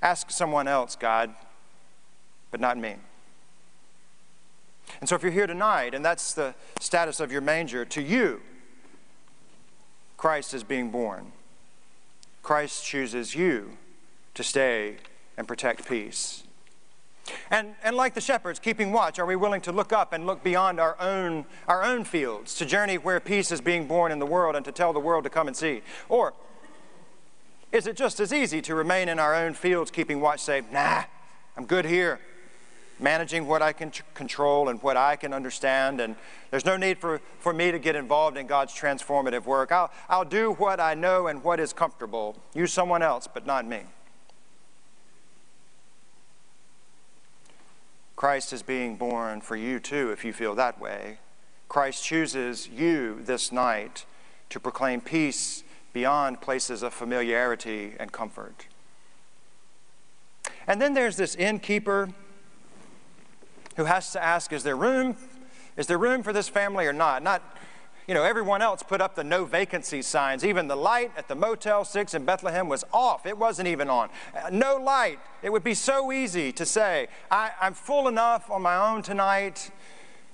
Ask 0.00 0.30
someone 0.30 0.68
else, 0.68 0.96
God, 0.96 1.34
but 2.50 2.60
not 2.60 2.78
me. 2.78 2.96
And 5.00 5.08
so, 5.08 5.14
if 5.14 5.22
you're 5.22 5.32
here 5.32 5.46
tonight 5.46 5.94
and 5.94 6.04
that's 6.04 6.32
the 6.32 6.54
status 6.80 7.20
of 7.20 7.30
your 7.30 7.40
manger, 7.40 7.84
to 7.84 8.02
you, 8.02 8.40
Christ 10.16 10.54
is 10.54 10.64
being 10.64 10.90
born. 10.90 11.32
Christ 12.42 12.84
chooses 12.84 13.34
you 13.34 13.76
to 14.34 14.42
stay 14.42 14.96
and 15.36 15.46
protect 15.46 15.88
peace. 15.88 16.42
And, 17.50 17.74
and 17.84 17.94
like 17.94 18.14
the 18.14 18.20
shepherds 18.20 18.58
keeping 18.58 18.92
watch, 18.92 19.18
are 19.18 19.26
we 19.26 19.36
willing 19.36 19.60
to 19.62 19.72
look 19.72 19.92
up 19.92 20.12
and 20.12 20.26
look 20.26 20.42
beyond 20.42 20.80
our 20.80 20.98
own, 21.00 21.44
our 21.66 21.82
own 21.82 22.04
fields, 22.04 22.54
to 22.54 22.64
journey 22.64 22.96
where 22.96 23.20
peace 23.20 23.52
is 23.52 23.60
being 23.60 23.86
born 23.86 24.12
in 24.12 24.18
the 24.18 24.26
world 24.26 24.56
and 24.56 24.64
to 24.64 24.72
tell 24.72 24.92
the 24.92 25.00
world 25.00 25.24
to 25.24 25.30
come 25.30 25.46
and 25.46 25.56
see? 25.56 25.82
Or 26.08 26.34
is 27.70 27.86
it 27.86 27.96
just 27.96 28.18
as 28.18 28.32
easy 28.32 28.62
to 28.62 28.74
remain 28.74 29.08
in 29.08 29.18
our 29.18 29.34
own 29.34 29.54
fields 29.54 29.90
keeping 29.90 30.20
watch, 30.20 30.40
say, 30.40 30.62
nah, 30.72 31.04
I'm 31.56 31.66
good 31.66 31.84
here, 31.84 32.18
managing 33.00 33.46
what 33.46 33.62
I 33.62 33.72
can 33.72 33.92
control 34.14 34.68
and 34.68 34.82
what 34.82 34.96
I 34.96 35.16
can 35.16 35.32
understand, 35.32 36.00
and 36.00 36.16
there's 36.50 36.64
no 36.64 36.76
need 36.76 36.98
for, 36.98 37.20
for 37.38 37.52
me 37.52 37.70
to 37.70 37.78
get 37.78 37.96
involved 37.96 38.36
in 38.36 38.46
God's 38.46 38.74
transformative 38.74 39.44
work. 39.44 39.72
I'll, 39.72 39.90
I'll 40.08 40.24
do 40.24 40.52
what 40.52 40.80
I 40.80 40.94
know 40.94 41.26
and 41.26 41.42
what 41.42 41.60
is 41.60 41.72
comfortable. 41.72 42.36
Use 42.54 42.72
someone 42.72 43.02
else, 43.02 43.28
but 43.32 43.46
not 43.46 43.66
me. 43.66 43.82
Christ 48.16 48.52
is 48.52 48.62
being 48.62 48.96
born 48.96 49.40
for 49.40 49.54
you 49.54 49.78
too, 49.78 50.10
if 50.10 50.24
you 50.24 50.32
feel 50.32 50.56
that 50.56 50.80
way. 50.80 51.18
Christ 51.68 52.02
chooses 52.02 52.68
you 52.68 53.20
this 53.22 53.52
night 53.52 54.06
to 54.50 54.58
proclaim 54.58 55.00
peace 55.00 55.62
beyond 55.92 56.40
places 56.40 56.82
of 56.82 56.92
familiarity 56.92 57.94
and 58.00 58.10
comfort. 58.10 58.66
And 60.66 60.82
then 60.82 60.94
there's 60.94 61.16
this 61.16 61.34
innkeeper 61.34 62.08
who 63.78 63.84
has 63.84 64.10
to 64.10 64.22
ask, 64.22 64.52
is 64.52 64.64
there 64.64 64.76
room? 64.76 65.16
Is 65.76 65.86
there 65.86 65.98
room 65.98 66.24
for 66.24 66.32
this 66.32 66.48
family 66.48 66.84
or 66.84 66.92
not? 66.92 67.22
Not, 67.22 67.40
you 68.08 68.14
know, 68.14 68.24
everyone 68.24 68.60
else 68.60 68.82
put 68.82 69.00
up 69.00 69.14
the 69.14 69.22
no 69.22 69.44
vacancy 69.44 70.02
signs. 70.02 70.44
Even 70.44 70.66
the 70.66 70.74
light 70.74 71.12
at 71.16 71.28
the 71.28 71.36
Motel 71.36 71.84
6 71.84 72.12
in 72.12 72.24
Bethlehem 72.24 72.68
was 72.68 72.84
off. 72.92 73.24
It 73.24 73.38
wasn't 73.38 73.68
even 73.68 73.88
on. 73.88 74.10
Uh, 74.34 74.50
no 74.50 74.78
light. 74.78 75.20
It 75.42 75.52
would 75.52 75.62
be 75.62 75.74
so 75.74 76.10
easy 76.10 76.50
to 76.50 76.66
say, 76.66 77.06
I, 77.30 77.52
am 77.60 77.72
full 77.72 78.08
enough 78.08 78.50
on 78.50 78.62
my 78.62 78.74
own 78.74 79.02
tonight. 79.02 79.70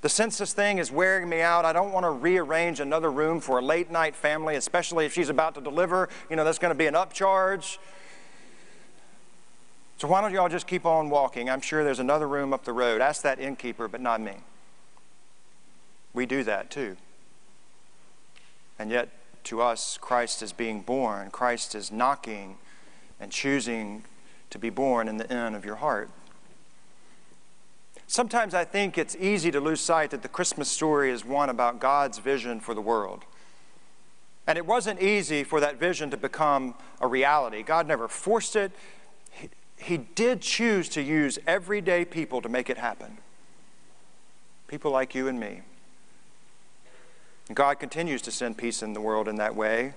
The 0.01 0.09
census 0.09 0.55
thing 0.55 0.79
is 0.79 0.91
wearing 0.91 1.29
me 1.29 1.43
out. 1.43 1.67
I 1.67 1.75
don't 1.75 1.93
want 1.93 2.05
to 2.05 2.11
rearrange 2.13 2.81
another 2.81 3.13
room 3.13 3.41
for 3.41 3.59
a 3.59 3.63
late 3.63 3.91
night 3.91 4.17
family, 4.17 4.57
especially 4.57 5.05
if 5.05 5.13
she's 5.13 5.29
about 5.29 5.55
to 5.57 5.61
deliver. 5.61 6.09
You 6.31 6.37
know, 6.37 6.45
that's 6.45 6.59
going 6.59 6.73
to 6.73 6.79
be 6.79 6.87
an 6.87 6.95
upcharge. 6.95 7.77
So 9.97 10.09
why 10.09 10.21
don't 10.21 10.33
you 10.33 10.41
all 10.41 10.49
just 10.49 10.67
keep 10.67 10.85
on 10.85 11.09
walking? 11.09 11.49
I'm 11.49 11.61
sure 11.61 11.85
there's 11.85 12.01
another 12.01 12.27
room 12.27 12.53
up 12.53 12.65
the 12.65 12.73
road. 12.73 13.01
Ask 13.01 13.23
that 13.23 13.39
innkeeper, 13.39 13.89
but 13.89 14.01
not 14.01 14.21
me. 14.21 14.35
We 16.13 16.27
do 16.27 16.43
that 16.45 16.71
too. 16.71 16.97
And 18.79 18.91
yet, 18.91 19.09
to 19.45 19.61
us, 19.61 19.99
Christ 20.01 20.43
is 20.43 20.53
being 20.53 20.81
born. 20.81 21.31
Christ 21.31 21.75
is 21.75 21.93
knocking 21.93 22.57
and 23.21 23.31
choosing 23.31 24.05
to 24.51 24.59
be 24.59 24.71
born 24.71 25.07
in 25.09 25.17
the 25.17 25.31
inn 25.31 25.55
of 25.55 25.65
your 25.65 25.77
heart. 25.77 26.11
Sometimes 28.07 28.55
I 28.55 28.65
think 28.65 28.99
it's 28.99 29.17
easy 29.17 29.51
to 29.51 29.61
lose 29.61 29.81
sight 29.81 30.11
that 30.11 30.23
the 30.23 30.29
Christmas 30.29 30.69
story 30.71 31.11
is 31.11 31.25
one 31.25 31.49
about 31.49 31.81
God's 31.81 32.19
vision 32.19 32.61
for 32.61 32.75
the 32.75 32.81
world. 32.81 33.25
And 34.47 34.59
it 34.59 34.67
wasn't 34.67 35.01
easy 35.01 35.43
for 35.43 35.59
that 35.61 35.79
vision 35.79 36.11
to 36.11 36.17
become 36.17 36.75
a 37.01 37.07
reality. 37.07 37.63
God 37.63 37.89
never 37.89 38.09
forced 38.09 38.57
it, 38.57 38.73
he 39.85 39.99
did 39.99 40.41
choose 40.41 40.89
to 40.89 41.03
use 41.03 41.39
everyday 41.47 42.07
people 42.07 42.41
to 42.41 42.49
make 42.49 42.71
it 42.71 42.79
happen. 42.79 43.19
People 44.67 44.91
like 44.91 45.15
you 45.15 45.29
and 45.29 45.39
me. 45.39 45.61
And 47.49 47.57
God 47.57 47.79
continues 47.79 48.23
to 48.23 48.31
send 48.31 48.57
peace 48.57 48.83
in 48.83 48.95
the 48.95 49.01
world 49.03 49.29
in 49.29 49.37
that 49.37 49.55
way. 49.55 49.93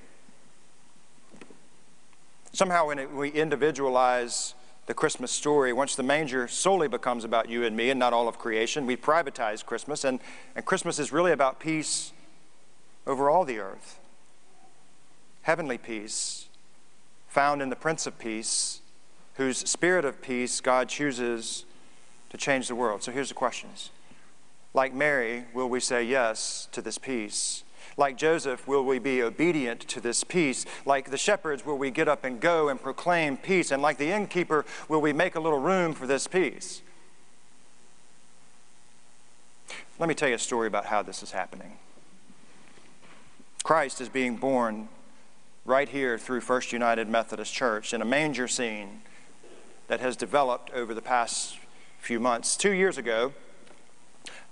Somehow, 2.51 2.87
when 2.87 3.15
we 3.15 3.29
individualize 3.29 4.55
the 4.87 4.93
Christmas 4.93 5.31
story, 5.31 5.71
once 5.71 5.95
the 5.95 6.03
manger 6.03 6.49
solely 6.49 6.89
becomes 6.89 7.23
about 7.23 7.47
you 7.47 7.63
and 7.63 7.77
me 7.77 7.89
and 7.89 7.97
not 7.97 8.11
all 8.11 8.27
of 8.27 8.37
creation, 8.37 8.85
we 8.85 8.97
privatize 8.97 9.65
Christmas, 9.65 10.03
and, 10.03 10.19
and 10.53 10.65
Christmas 10.65 10.99
is 10.99 11.13
really 11.13 11.31
about 11.31 11.61
peace 11.61 12.11
over 13.05 13.29
all 13.29 13.45
the 13.45 13.59
earth. 13.59 13.99
Heavenly 15.43 15.77
peace, 15.77 16.47
found 17.29 17.61
in 17.61 17.69
the 17.69 17.75
Prince 17.77 18.05
of 18.05 18.19
Peace, 18.19 18.81
whose 19.37 19.57
spirit 19.69 20.03
of 20.03 20.21
peace 20.21 20.59
God 20.61 20.89
chooses 20.89 21.65
to 22.29 22.37
change 22.37 22.67
the 22.67 22.75
world. 22.75 23.03
So 23.03 23.11
here's 23.11 23.29
the 23.29 23.35
questions. 23.35 23.91
Like 24.73 24.93
Mary, 24.93 25.45
will 25.53 25.69
we 25.69 25.79
say 25.79 26.03
yes 26.03 26.67
to 26.71 26.81
this 26.81 26.97
peace? 26.97 27.63
Like 27.97 28.17
Joseph, 28.17 28.67
will 28.67 28.83
we 28.83 28.99
be 28.99 29.23
obedient 29.23 29.81
to 29.81 30.01
this 30.01 30.23
peace? 30.23 30.65
Like 30.85 31.09
the 31.09 31.17
shepherds, 31.17 31.65
will 31.65 31.77
we 31.77 31.89
get 31.91 32.07
up 32.07 32.25
and 32.25 32.39
go 32.39 32.69
and 32.69 32.81
proclaim 32.81 33.37
peace? 33.37 33.71
And 33.71 33.81
like 33.81 33.97
the 33.97 34.11
innkeeper, 34.11 34.65
will 34.89 35.01
we 35.01 35.13
make 35.13 35.35
a 35.35 35.39
little 35.39 35.59
room 35.59 35.93
for 35.93 36.05
this 36.05 36.27
peace? 36.27 36.81
Let 39.99 40.09
me 40.09 40.15
tell 40.15 40.29
you 40.29 40.35
a 40.35 40.39
story 40.39 40.67
about 40.67 40.85
how 40.85 41.01
this 41.01 41.23
is 41.23 41.31
happening. 41.31 41.77
Christ 43.63 44.01
is 44.01 44.09
being 44.09 44.37
born 44.37 44.89
right 45.65 45.89
here 45.89 46.17
through 46.17 46.41
First 46.41 46.71
United 46.71 47.07
Methodist 47.07 47.53
Church 47.53 47.93
in 47.93 48.01
a 48.01 48.05
manger 48.05 48.47
scene 48.47 49.01
that 49.87 49.99
has 49.99 50.17
developed 50.17 50.71
over 50.71 50.93
the 50.93 51.01
past 51.01 51.57
few 51.99 52.19
months. 52.19 52.55
Two 52.57 52.71
years 52.71 52.97
ago, 52.97 53.33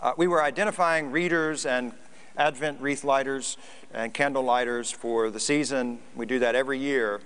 uh, 0.02 0.14
we 0.18 0.28
were 0.28 0.42
identifying 0.42 1.12
readers 1.12 1.66
and 1.66 1.94
Advent 2.38 2.82
wreath 2.82 3.04
lighters 3.04 3.58
and 3.94 4.14
candle 4.14 4.44
lighters 4.44 4.92
for 4.92 5.30
the 5.30 5.40
season. 5.40 6.00
We 6.16 6.26
do 6.26 6.40
that 6.40 6.56
every 6.56 6.80
year. 6.80 7.22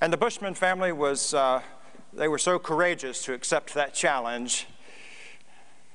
And 0.00 0.12
the 0.12 0.16
Bushman 0.16 0.54
family 0.54 0.92
was, 0.92 1.34
uh, 1.34 1.62
they 2.12 2.28
were 2.28 2.38
so 2.38 2.58
courageous 2.58 3.24
to 3.24 3.32
accept 3.32 3.74
that 3.74 3.94
challenge. 3.94 4.66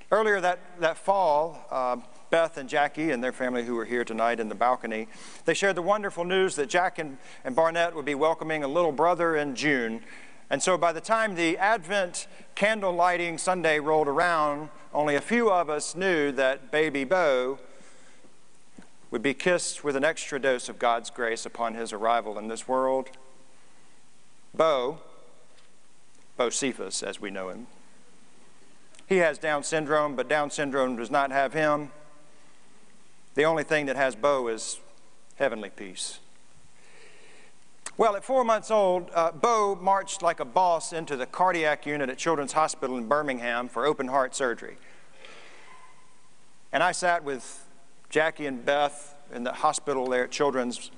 Earlier 0.10 0.42
that, 0.42 0.60
that 0.80 0.98
fall, 0.98 1.66
uh, 1.70 1.98
Beth 2.30 2.58
and 2.58 2.68
Jackie 2.68 3.12
and 3.12 3.24
their 3.24 3.32
family 3.32 3.66
who 3.66 3.76
were 3.76 3.86
here 3.86 4.04
tonight 4.04 4.40
in 4.40 4.50
the 4.50 4.56
balcony, 4.56 5.08
they 5.46 5.54
shared 5.54 5.76
the 5.76 5.82
wonderful 5.82 6.24
news 6.24 6.56
that 6.56 6.70
Jack 6.70 6.98
and, 6.98 7.18
and 7.44 7.56
Barnett 7.56 7.94
would 7.96 8.06
be 8.06 8.16
welcoming 8.16 8.64
a 8.64 8.68
little 8.68 8.94
brother 8.94 9.36
in 9.36 9.56
June 9.56 10.02
and 10.52 10.62
so 10.62 10.78
by 10.78 10.92
the 10.92 11.00
time 11.00 11.36
the 11.36 11.58
Advent 11.58 12.28
candle 12.56 12.92
lighting 12.92 13.38
Sunday 13.38 13.80
rolled 13.80 14.10
around, 14.10 14.68
only 14.94 15.16
a 15.16 15.22
few 15.22 15.50
of 15.50 15.70
us 15.70 15.96
knew 15.96 16.30
that 16.34 16.70
baby 16.72 17.06
Bo 17.06 17.58
would 19.12 19.22
be 19.22 19.34
kissed 19.34 19.86
with 19.86 19.96
an 19.96 20.04
extra 20.04 20.42
dose 20.42 20.68
of 20.68 20.78
God's 20.78 21.10
grace 21.10 21.46
upon 21.46 21.76
his 21.76 21.94
arrival 21.94 22.38
in 22.38 22.50
this 22.50 22.68
world. 22.68 23.12
Bo, 24.54 25.00
Bo 26.36 26.48
Bocephus 26.48 27.02
as 27.02 27.22
we 27.22 27.32
know 27.32 27.48
him, 27.48 27.68
he 29.08 29.18
has 29.18 29.38
Down 29.38 29.64
syndrome, 29.64 30.18
but 30.18 30.28
Down 30.28 30.52
syndrome 30.52 30.98
does 30.98 31.10
not 31.10 31.32
have 31.32 31.54
him. 31.54 31.92
The 33.36 33.46
only 33.46 33.64
thing 33.64 33.86
that 33.86 33.96
has 33.96 34.18
Bo 34.18 34.50
is 34.50 34.82
heavenly 35.36 35.70
peace. 35.70 36.20
Well, 37.98 38.16
at 38.16 38.24
four 38.24 38.46
months 38.46 38.72
old, 38.72 39.12
uh, 39.14 39.32
Bo 39.34 39.76
marched 39.76 40.22
like 40.22 40.40
a 40.40 40.46
boss 40.46 40.94
into 40.94 41.18
the 41.18 41.26
cardiac 41.26 41.86
unit 41.86 42.10
at 42.10 42.18
Children's 42.18 42.54
Hospital 42.54 42.98
in 42.98 43.08
Birmingham 43.08 43.68
for 43.68 43.86
open 43.86 44.08
heart 44.08 44.34
surgery. 44.34 44.78
And 46.72 46.82
I 46.82 46.94
sat 46.94 47.26
with 47.26 47.68
Jackie 48.10 48.46
and 48.46 48.66
Beth 48.66 49.14
in 49.34 49.44
the 49.44 49.52
hospital 49.52 50.08
there 50.08 50.24
at 50.24 50.32
Children's 50.32 50.90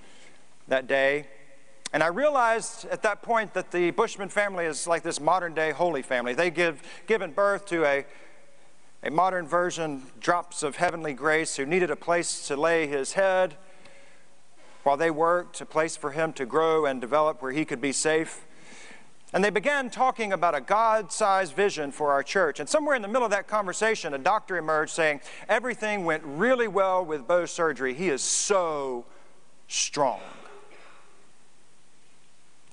that 0.67 0.85
day. 0.85 1.27
And 1.93 2.03
I 2.03 2.07
realized 2.07 2.85
at 2.85 3.01
that 3.01 3.23
point 3.23 3.55
that 3.55 3.71
the 3.71 3.89
Bushman 3.89 4.29
family 4.29 4.65
is 4.65 4.85
like 4.85 5.01
this 5.01 5.19
modern 5.19 5.55
day 5.55 5.71
holy 5.71 6.03
family. 6.03 6.35
They 6.35 6.51
give 6.51 6.83
given 7.07 7.31
birth 7.31 7.65
to 7.67 7.85
a, 7.85 8.05
a 9.03 9.09
modern 9.09 9.47
version, 9.47 10.03
drops 10.19 10.61
of 10.61 10.75
heavenly 10.75 11.13
grace, 11.13 11.55
who 11.55 11.65
needed 11.65 11.89
a 11.89 11.95
place 11.95 12.47
to 12.47 12.55
lay 12.55 12.85
his 12.85 13.13
head 13.13 13.57
while 14.83 14.97
they 14.97 15.11
worked, 15.11 15.59
a 15.61 15.65
place 15.65 15.95
for 15.95 16.11
him 16.11 16.33
to 16.33 16.45
grow 16.45 16.85
and 16.85 17.01
develop 17.01 17.41
where 17.41 17.51
he 17.51 17.65
could 17.65 17.81
be 17.81 17.91
safe. 17.91 18.45
And 19.33 19.43
they 19.43 19.49
began 19.49 19.89
talking 19.89 20.31
about 20.31 20.53
a 20.53 20.61
God 20.61 21.11
sized 21.11 21.55
vision 21.55 21.91
for 21.91 22.11
our 22.11 22.21
church. 22.21 22.59
And 22.59 22.69
somewhere 22.69 22.95
in 22.95 23.01
the 23.01 23.07
middle 23.07 23.25
of 23.25 23.31
that 23.31 23.47
conversation, 23.47 24.13
a 24.13 24.19
doctor 24.19 24.57
emerged 24.57 24.91
saying, 24.91 25.21
Everything 25.49 26.05
went 26.05 26.23
really 26.23 26.67
well 26.67 27.03
with 27.03 27.27
Bo's 27.27 27.49
surgery. 27.49 27.95
He 27.95 28.09
is 28.09 28.21
so 28.21 29.05
strong. 29.67 30.19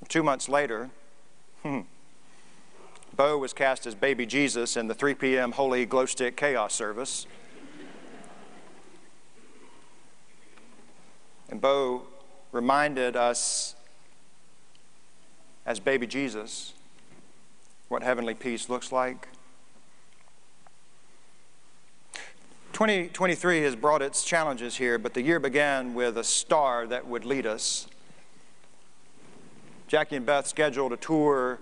Two 0.09 0.23
months 0.23 0.51
later, 0.51 0.91
hmm, 1.63 1.81
Bo 3.17 3.39
was 3.39 3.55
cast 3.55 3.87
as 3.87 3.95
baby 3.95 4.27
Jesus 4.27 4.77
in 4.77 4.87
the 4.87 4.95
3 4.95 5.15
p.m. 5.15 5.53
Holy 5.53 5.87
Glow 5.87 6.05
Stick 6.05 6.37
Chaos 6.37 6.75
service. 6.75 7.27
And 11.51 11.61
Bo 11.61 12.05
reminded 12.53 13.17
us 13.17 13.75
as 15.67 15.81
baby 15.81 16.07
Jesus 16.07 16.75
what 17.89 18.05
heavenly 18.05 18.35
peace 18.35 18.69
looks 18.69 18.93
like. 18.93 19.29
2023 22.73 23.63
has 23.63 23.75
brought 23.75 24.01
its 24.01 24.25
challenges 24.25 24.77
here, 24.77 24.97
but 24.97 25.13
the 25.13 25.21
year 25.21 25.41
began 25.41 25.93
with 25.93 26.17
a 26.17 26.25
star 26.25 26.87
that 26.87 27.07
would 27.07 27.25
lead 27.25 27.47
us. 27.47 27.89
Jackie 29.89 30.17
and 30.17 30.25
Beth 30.25 30.47
scheduled 30.47 30.93
a 30.93 30.97
tour 30.97 31.59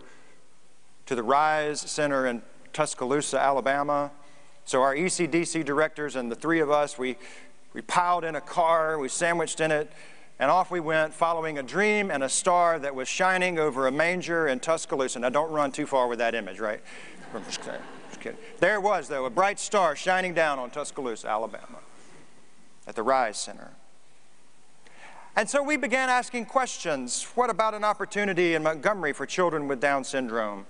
to 1.06 1.14
the 1.14 1.22
Rise 1.22 1.80
Center 1.80 2.26
in 2.26 2.42
Tuscaloosa, 2.74 3.40
Alabama. 3.40 4.10
So 4.66 4.82
our 4.82 4.94
ECDC 4.94 5.64
directors 5.64 6.14
and 6.14 6.30
the 6.30 6.36
three 6.36 6.60
of 6.60 6.70
us, 6.70 6.98
we, 6.98 7.16
we 7.78 7.82
piled 7.82 8.24
in 8.24 8.34
a 8.34 8.40
car, 8.40 8.98
we 8.98 9.08
sandwiched 9.08 9.60
in 9.60 9.70
it, 9.70 9.88
and 10.40 10.50
off 10.50 10.68
we 10.68 10.80
went, 10.80 11.14
following 11.14 11.58
a 11.58 11.62
dream 11.62 12.10
and 12.10 12.24
a 12.24 12.28
star 12.28 12.76
that 12.76 12.92
was 12.92 13.06
shining 13.06 13.56
over 13.56 13.86
a 13.86 13.92
manger 13.92 14.48
in 14.48 14.58
Tuscaloosa. 14.58 15.20
Now, 15.20 15.28
don't 15.28 15.52
run 15.52 15.70
too 15.70 15.86
far 15.86 16.08
with 16.08 16.18
that 16.18 16.34
image, 16.34 16.58
right? 16.58 16.80
I'm 17.32 17.44
just 17.44 17.60
kidding. 17.62 17.80
Just 18.08 18.20
kidding. 18.20 18.38
There 18.58 18.80
was, 18.80 19.06
though, 19.06 19.26
a 19.26 19.30
bright 19.30 19.60
star 19.60 19.94
shining 19.94 20.34
down 20.34 20.58
on 20.58 20.70
Tuscaloosa, 20.70 21.28
Alabama, 21.28 21.78
at 22.88 22.96
the 22.96 23.04
Rise 23.04 23.38
Center. 23.38 23.70
And 25.36 25.48
so 25.48 25.62
we 25.62 25.76
began 25.76 26.08
asking 26.08 26.46
questions. 26.46 27.28
What 27.36 27.48
about 27.48 27.74
an 27.74 27.84
opportunity 27.84 28.54
in 28.54 28.64
Montgomery 28.64 29.12
for 29.12 29.24
children 29.24 29.68
with 29.68 29.80
Down 29.80 30.02
syndrome? 30.02 30.66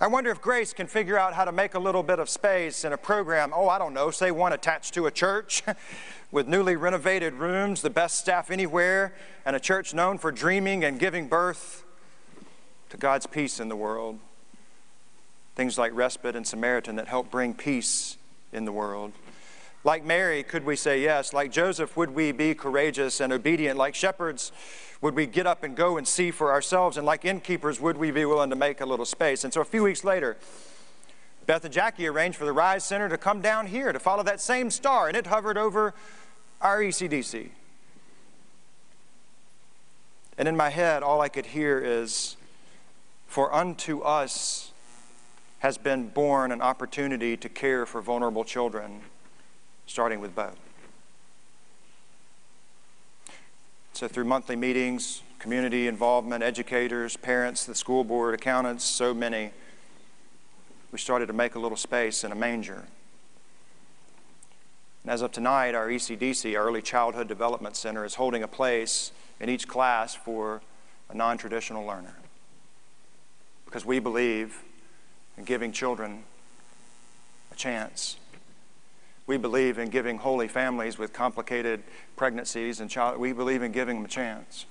I 0.00 0.08
wonder 0.08 0.30
if 0.30 0.40
Grace 0.40 0.72
can 0.72 0.88
figure 0.88 1.16
out 1.16 1.34
how 1.34 1.44
to 1.44 1.52
make 1.52 1.74
a 1.74 1.78
little 1.78 2.02
bit 2.02 2.18
of 2.18 2.28
space 2.28 2.84
in 2.84 2.92
a 2.92 2.96
program, 2.96 3.52
oh, 3.54 3.68
I 3.68 3.78
don't 3.78 3.94
know, 3.94 4.10
say 4.10 4.32
one 4.32 4.52
attached 4.52 4.92
to 4.94 5.06
a 5.06 5.10
church 5.10 5.62
with 6.32 6.48
newly 6.48 6.74
renovated 6.74 7.34
rooms, 7.34 7.80
the 7.80 7.90
best 7.90 8.18
staff 8.18 8.50
anywhere, 8.50 9.14
and 9.46 9.54
a 9.54 9.60
church 9.60 9.94
known 9.94 10.18
for 10.18 10.32
dreaming 10.32 10.84
and 10.84 10.98
giving 10.98 11.28
birth 11.28 11.84
to 12.90 12.96
God's 12.96 13.26
peace 13.26 13.60
in 13.60 13.68
the 13.68 13.76
world. 13.76 14.18
Things 15.54 15.78
like 15.78 15.94
Respite 15.94 16.34
and 16.34 16.44
Samaritan 16.44 16.96
that 16.96 17.06
help 17.06 17.30
bring 17.30 17.54
peace 17.54 18.16
in 18.52 18.64
the 18.64 18.72
world. 18.72 19.12
Like 19.84 20.02
Mary, 20.02 20.42
could 20.42 20.64
we 20.64 20.76
say 20.76 21.02
yes? 21.02 21.34
Like 21.34 21.52
Joseph, 21.52 21.94
would 21.94 22.10
we 22.10 22.32
be 22.32 22.54
courageous 22.54 23.20
and 23.20 23.30
obedient? 23.34 23.76
Like 23.76 23.94
shepherds, 23.94 24.50
would 25.02 25.14
we 25.14 25.26
get 25.26 25.46
up 25.46 25.62
and 25.62 25.76
go 25.76 25.98
and 25.98 26.08
see 26.08 26.30
for 26.30 26.50
ourselves? 26.50 26.96
And 26.96 27.04
like 27.04 27.26
innkeepers, 27.26 27.78
would 27.80 27.98
we 27.98 28.10
be 28.10 28.24
willing 28.24 28.48
to 28.48 28.56
make 28.56 28.80
a 28.80 28.86
little 28.86 29.04
space? 29.04 29.44
And 29.44 29.52
so 29.52 29.60
a 29.60 29.64
few 29.64 29.82
weeks 29.82 30.02
later, 30.02 30.38
Beth 31.44 31.66
and 31.66 31.74
Jackie 31.74 32.06
arranged 32.06 32.38
for 32.38 32.46
the 32.46 32.52
Rise 32.52 32.82
Center 32.82 33.10
to 33.10 33.18
come 33.18 33.42
down 33.42 33.66
here 33.66 33.92
to 33.92 33.98
follow 33.98 34.22
that 34.22 34.40
same 34.40 34.70
star, 34.70 35.08
and 35.08 35.16
it 35.18 35.26
hovered 35.26 35.58
over 35.58 35.92
our 36.62 36.80
ECDC. 36.80 37.50
And 40.38 40.48
in 40.48 40.56
my 40.56 40.70
head, 40.70 41.02
all 41.02 41.20
I 41.20 41.28
could 41.28 41.46
hear 41.46 41.78
is, 41.78 42.38
For 43.26 43.52
unto 43.52 44.00
us 44.00 44.72
has 45.58 45.76
been 45.76 46.08
born 46.08 46.50
an 46.50 46.62
opportunity 46.62 47.36
to 47.36 47.48
care 47.50 47.84
for 47.84 48.00
vulnerable 48.00 48.44
children 48.44 49.02
starting 49.86 50.20
with 50.20 50.34
Bo. 50.34 50.50
So, 53.92 54.08
through 54.08 54.24
monthly 54.24 54.56
meetings, 54.56 55.22
community 55.38 55.86
involvement, 55.86 56.42
educators, 56.42 57.16
parents, 57.16 57.64
the 57.64 57.74
school 57.74 58.02
board, 58.02 58.34
accountants, 58.34 58.84
so 58.84 59.14
many, 59.14 59.52
we 60.90 60.98
started 60.98 61.26
to 61.26 61.32
make 61.32 61.54
a 61.54 61.58
little 61.58 61.76
space 61.76 62.24
in 62.24 62.32
a 62.32 62.34
manger. 62.34 62.84
And 65.04 65.12
as 65.12 65.22
of 65.22 65.32
tonight, 65.32 65.74
our 65.74 65.88
ECDC, 65.88 66.56
our 66.58 66.64
Early 66.64 66.82
Childhood 66.82 67.28
Development 67.28 67.76
Center, 67.76 68.04
is 68.04 68.14
holding 68.14 68.42
a 68.42 68.48
place 68.48 69.12
in 69.38 69.48
each 69.48 69.68
class 69.68 70.14
for 70.14 70.62
a 71.10 71.14
non 71.14 71.36
traditional 71.36 71.84
learner. 71.84 72.16
Because 73.66 73.84
we 73.84 73.98
believe 73.98 74.62
in 75.36 75.44
giving 75.44 75.72
children 75.72 76.24
a 77.52 77.54
chance 77.54 78.16
we 79.26 79.36
believe 79.36 79.78
in 79.78 79.88
giving 79.88 80.18
holy 80.18 80.48
families 80.48 80.98
with 80.98 81.12
complicated 81.12 81.82
pregnancies 82.16 82.80
and 82.80 82.90
child, 82.90 83.18
we 83.18 83.32
believe 83.32 83.62
in 83.62 83.72
giving 83.72 83.96
them 83.96 84.04
a 84.04 84.08
chance. 84.08 84.66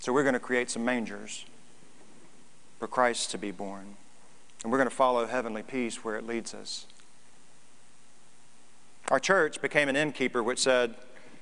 So 0.00 0.12
we're 0.12 0.22
going 0.22 0.34
to 0.34 0.40
create 0.40 0.70
some 0.70 0.84
mangers 0.84 1.46
for 2.78 2.86
Christ 2.86 3.30
to 3.32 3.38
be 3.38 3.50
born. 3.50 3.96
And 4.62 4.70
we're 4.70 4.78
going 4.78 4.90
to 4.90 4.94
follow 4.94 5.26
heavenly 5.26 5.62
peace 5.62 6.04
where 6.04 6.16
it 6.16 6.26
leads 6.26 6.54
us. 6.54 6.86
Our 9.08 9.18
church 9.18 9.62
became 9.62 9.88
an 9.88 9.96
innkeeper 9.96 10.42
which 10.42 10.58
said, 10.58 10.94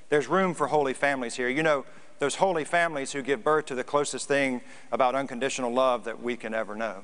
There's 0.09 0.27
room 0.27 0.53
for 0.53 0.67
holy 0.67 0.93
families 0.93 1.35
here. 1.35 1.49
You 1.49 1.63
know, 1.63 1.85
those 2.19 2.35
holy 2.35 2.63
families 2.63 3.11
who 3.11 3.21
give 3.21 3.43
birth 3.43 3.65
to 3.67 3.75
the 3.75 3.83
closest 3.83 4.27
thing 4.27 4.61
about 4.91 5.15
unconditional 5.15 5.71
love 5.71 6.05
that 6.05 6.21
we 6.21 6.35
can 6.35 6.53
ever 6.53 6.75
know. 6.75 7.03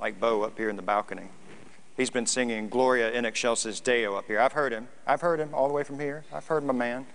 Like 0.00 0.18
Bo 0.18 0.42
up 0.42 0.58
here 0.58 0.68
in 0.68 0.76
the 0.76 0.82
balcony. 0.82 1.28
He's 1.96 2.10
been 2.10 2.26
singing 2.26 2.68
Gloria 2.68 3.12
in 3.12 3.24
excelsis 3.24 3.80
Deo 3.80 4.16
up 4.16 4.26
here. 4.26 4.40
I've 4.40 4.52
heard 4.52 4.72
him. 4.72 4.88
I've 5.06 5.20
heard 5.20 5.38
him 5.38 5.54
all 5.54 5.68
the 5.68 5.74
way 5.74 5.84
from 5.84 6.00
here. 6.00 6.24
I've 6.32 6.46
heard 6.46 6.64
my 6.64 6.72
man. 6.72 7.06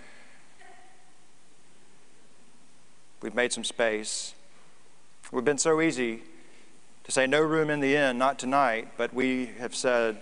We've 3.21 3.35
made 3.35 3.51
some 3.51 3.65
space. 3.65 4.33
We've 5.31 5.43
been 5.43 5.57
so 5.57 5.81
easy 5.81 6.23
to 7.03 7.11
say 7.11 7.27
no 7.27 7.41
room 7.41 7.69
in 7.69 7.81
the 7.81 7.95
inn, 7.95 8.17
not 8.17 8.39
tonight, 8.39 8.87
but 8.97 9.13
we 9.13 9.47
have 9.59 9.75
said 9.75 10.17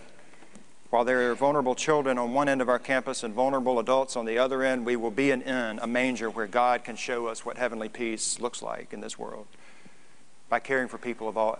while 0.89 1.03
there 1.03 1.29
are 1.29 1.35
vulnerable 1.35 1.75
children 1.75 2.17
on 2.17 2.33
one 2.33 2.49
end 2.49 2.61
of 2.61 2.69
our 2.69 2.79
campus 2.79 3.21
and 3.21 3.33
vulnerable 3.33 3.77
adults 3.77 4.15
on 4.15 4.25
the 4.25 4.37
other 4.37 4.63
end, 4.63 4.85
we 4.85 4.95
will 4.95 5.11
be 5.11 5.31
an 5.31 5.41
inn, 5.41 5.79
a 5.81 5.87
manger 5.87 6.29
where 6.29 6.47
God 6.47 6.83
can 6.83 6.95
show 6.95 7.27
us 7.27 7.45
what 7.45 7.57
heavenly 7.57 7.89
peace 7.89 8.39
looks 8.39 8.61
like 8.61 8.93
in 8.93 9.01
this 9.01 9.19
world 9.19 9.47
by 10.49 10.59
caring 10.59 10.87
for 10.87 10.97
people 10.97 11.27
of 11.27 11.37
all 11.37 11.59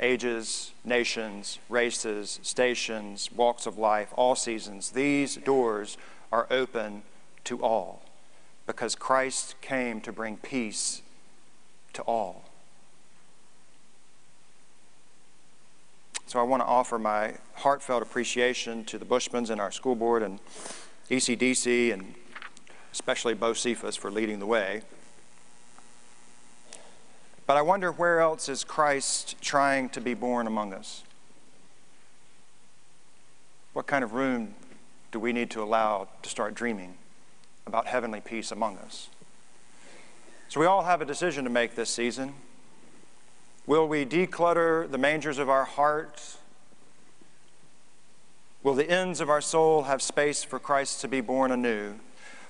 ages, 0.00 0.72
nations, 0.84 1.58
races, 1.68 2.40
stations, 2.42 3.30
walks 3.32 3.66
of 3.66 3.78
life, 3.78 4.12
all 4.16 4.34
seasons. 4.34 4.90
These 4.90 5.36
doors 5.36 5.96
are 6.32 6.46
open 6.50 7.02
to 7.44 7.62
all 7.62 8.02
because 8.66 8.94
Christ 8.94 9.54
came 9.60 10.00
to 10.00 10.12
bring 10.12 10.36
peace 10.36 11.02
to 11.92 12.02
all. 12.02 12.44
So 16.26 16.40
I 16.40 16.42
want 16.42 16.62
to 16.62 16.66
offer 16.66 16.98
my 16.98 17.34
heartfelt 17.54 18.02
appreciation 18.02 18.84
to 18.86 18.98
the 18.98 19.04
Bushmans 19.04 19.50
and 19.50 19.60
our 19.60 19.70
school 19.70 19.94
board 19.94 20.22
and 20.22 20.40
ECDC 21.10 21.92
and 21.92 22.14
especially 22.92 23.34
Bocephus 23.34 23.96
for 23.96 24.10
leading 24.10 24.38
the 24.38 24.46
way. 24.46 24.82
But 27.46 27.56
I 27.56 27.62
wonder 27.62 27.92
where 27.92 28.20
else 28.20 28.48
is 28.48 28.64
Christ 28.64 29.36
trying 29.40 29.90
to 29.90 30.00
be 30.00 30.14
born 30.14 30.46
among 30.46 30.72
us? 30.72 31.02
What 33.74 33.86
kind 33.86 34.02
of 34.02 34.14
room 34.14 34.54
do 35.12 35.18
we 35.18 35.32
need 35.32 35.50
to 35.50 35.62
allow 35.62 36.08
to 36.22 36.28
start 36.30 36.54
dreaming 36.54 36.94
about 37.66 37.86
heavenly 37.86 38.20
peace 38.20 38.50
among 38.50 38.78
us? 38.78 39.08
So 40.48 40.60
we 40.60 40.66
all 40.66 40.84
have 40.84 41.02
a 41.02 41.04
decision 41.04 41.44
to 41.44 41.50
make 41.50 41.74
this 41.74 41.90
season. 41.90 42.34
Will 43.66 43.88
we 43.88 44.06
declutter 44.06 44.90
the 44.90 44.98
mangers 44.98 45.38
of 45.38 45.48
our 45.48 45.64
heart? 45.64 46.36
Will 48.62 48.74
the 48.74 48.88
ends 48.88 49.20
of 49.20 49.28
our 49.28 49.40
soul 49.40 49.82
have 49.82 50.00
space 50.00 50.44
for 50.44 50.58
Christ 50.58 51.00
to 51.02 51.08
be 51.08 51.20
born 51.20 51.50
anew? 51.50 51.94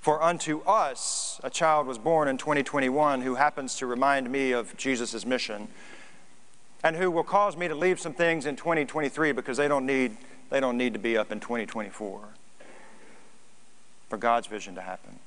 For 0.05 0.23
unto 0.23 0.61
us 0.67 1.41
a 1.43 1.49
child 1.49 1.87
was 1.87 1.97
born 1.97 2.29
in 2.29 2.37
2021 2.37 3.23
who 3.23 3.37
happens 3.37 3.77
to 3.77 3.87
remind 3.87 4.31
me 4.31 4.53
of 4.53 4.77
Jesus' 4.77 5.25
mission 5.25 5.67
and 6.83 6.95
who 6.95 7.11
will 7.11 7.25
cause 7.25 7.57
me 7.57 7.69
to 7.69 7.75
leave 7.75 7.99
some 7.99 8.13
things 8.13 8.45
in 8.45 8.55
2023 8.55 9.33
because 9.33 9.57
they 9.57 9.67
don't 9.67 9.87
need, 9.87 10.19
they 10.51 10.61
don't 10.61 10.77
need 10.77 10.93
to 10.93 10.99
be 10.99 11.17
up 11.17 11.33
in 11.33 11.41
2024 11.41 12.21
for 14.11 14.19
God's 14.19 14.47
vision 14.47 14.75
to 14.75 14.83
happen. 14.83 15.19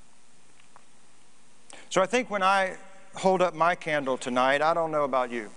So 1.90 2.00
I 2.00 2.06
think 2.06 2.30
when 2.30 2.44
I 2.44 2.76
hold 3.16 3.42
up 3.42 3.56
my 3.56 3.74
candle 3.74 4.16
tonight, 4.16 4.62
I 4.62 4.76
don't 4.76 4.92
know 4.92 5.06
about 5.06 5.32
you, 5.32 5.50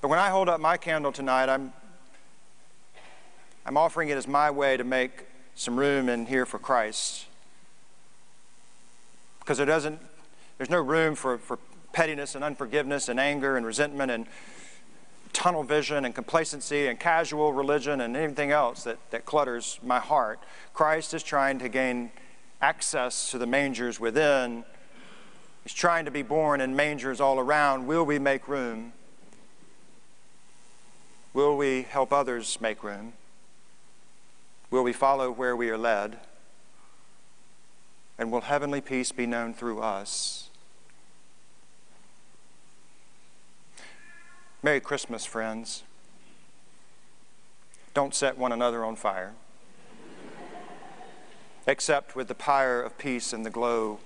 but 0.00 0.08
when 0.08 0.18
I 0.18 0.30
hold 0.30 0.48
up 0.48 0.58
my 0.58 0.76
candle 0.76 1.12
tonight, 1.12 1.48
I'm, 1.48 1.72
I'm 3.64 3.76
offering 3.76 4.08
it 4.08 4.16
as 4.16 4.26
my 4.26 4.50
way 4.50 4.76
to 4.76 4.82
make 4.82 5.26
some 5.54 5.78
room 5.78 6.08
in 6.08 6.26
here 6.26 6.46
for 6.46 6.58
Christ. 6.58 7.26
Because 9.40 9.58
there 9.58 9.66
doesn't, 9.66 10.00
there's 10.58 10.70
no 10.70 10.80
room 10.80 11.14
for, 11.14 11.38
for 11.38 11.58
pettiness 11.92 12.34
and 12.34 12.42
unforgiveness 12.42 13.08
and 13.08 13.20
anger 13.20 13.56
and 13.56 13.64
resentment 13.64 14.10
and 14.10 14.26
tunnel 15.32 15.62
vision 15.62 16.04
and 16.04 16.14
complacency 16.14 16.86
and 16.86 16.98
casual 16.98 17.52
religion 17.52 18.00
and 18.00 18.16
anything 18.16 18.50
else 18.50 18.84
that, 18.84 18.98
that 19.10 19.24
clutters 19.24 19.78
my 19.82 19.98
heart. 19.98 20.38
Christ 20.72 21.12
is 21.12 21.22
trying 21.22 21.58
to 21.58 21.68
gain 21.68 22.10
access 22.62 23.30
to 23.30 23.38
the 23.38 23.46
mangers 23.46 24.00
within. 24.00 24.64
He's 25.64 25.74
trying 25.74 26.04
to 26.04 26.10
be 26.10 26.22
born 26.22 26.60
in 26.60 26.76
mangers 26.76 27.20
all 27.20 27.38
around. 27.38 27.86
Will 27.86 28.04
we 28.04 28.18
make 28.18 28.48
room? 28.48 28.92
Will 31.32 31.56
we 31.56 31.82
help 31.82 32.12
others 32.12 32.58
make 32.60 32.82
room? 32.84 33.14
Will 34.74 34.82
we 34.82 34.92
follow 34.92 35.30
where 35.30 35.54
we 35.54 35.70
are 35.70 35.78
led? 35.78 36.16
And 38.18 38.32
will 38.32 38.40
heavenly 38.40 38.80
peace 38.80 39.12
be 39.12 39.24
known 39.24 39.54
through 39.54 39.80
us? 39.80 40.50
Merry 44.64 44.80
Christmas, 44.80 45.24
friends. 45.24 45.84
Don't 47.94 48.16
set 48.16 48.36
one 48.36 48.50
another 48.50 48.84
on 48.84 48.96
fire, 48.96 49.34
except 51.68 52.16
with 52.16 52.26
the 52.26 52.34
pyre 52.34 52.82
of 52.82 52.98
peace 52.98 53.32
and 53.32 53.46
the 53.46 53.50
glow 53.50 54.00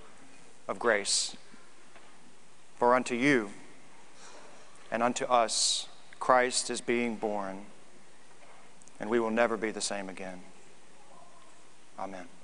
of 0.68 0.78
grace. 0.78 1.34
For 2.76 2.94
unto 2.94 3.14
you 3.14 3.52
and 4.90 5.02
unto 5.02 5.24
us 5.24 5.88
Christ 6.20 6.68
is 6.68 6.82
being 6.82 7.16
born, 7.16 7.64
and 9.00 9.08
we 9.08 9.18
will 9.18 9.30
never 9.30 9.56
be 9.56 9.70
the 9.70 9.80
same 9.80 10.10
again. 10.10 10.42
Amen. 11.98 12.37